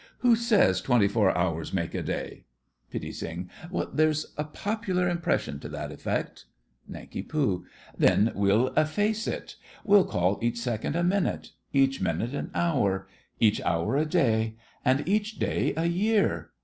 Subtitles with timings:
[0.21, 2.45] Who says twenty four hours make a day?
[2.91, 3.45] PITTI.
[3.93, 6.45] There's a popular impression to that effect.
[6.89, 7.29] NANK.
[7.99, 9.57] Then we'll efface it.
[9.83, 15.85] We'll call each second a minute—each minute an hour—each hour a day—and each day a
[15.85, 16.49] year.